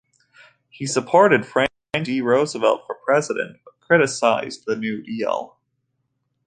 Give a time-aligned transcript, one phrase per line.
[0.71, 2.21] He supported Franklin D.
[2.21, 5.57] Roosevelt for president but criticized the New Deal.